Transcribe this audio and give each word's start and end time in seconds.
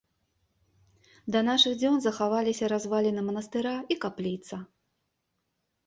Да 1.35 1.39
нашых 1.51 1.73
дзён 1.83 2.01
захаваліся 2.07 2.65
разваліны 2.75 3.21
манастыра 3.31 3.75
і 3.93 4.03
капліца. 4.07 4.55